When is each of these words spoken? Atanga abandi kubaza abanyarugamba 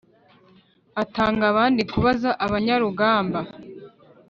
Atanga 1.03 1.43
abandi 1.51 1.81
kubaza 1.91 2.29
abanyarugamba 2.45 3.39